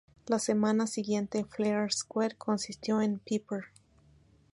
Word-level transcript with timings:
La 0.25 0.39
semana 0.39 0.87
siguiente, 0.87 1.45
Flair 1.45 1.93
Squad 1.93 2.31
consistió 2.31 3.01
en 3.03 3.19
Piper, 3.19 3.65
Sgt. 3.65 3.81